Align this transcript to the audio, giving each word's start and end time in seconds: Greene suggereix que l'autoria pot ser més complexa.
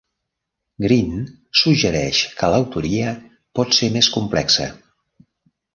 Greene 0.85 1.21
suggereix 1.61 2.23
que 2.41 2.49
l'autoria 2.55 3.15
pot 3.61 3.81
ser 3.81 3.95
més 3.99 4.13
complexa. 4.19 4.71